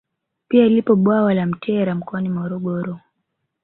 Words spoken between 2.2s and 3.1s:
Morogoro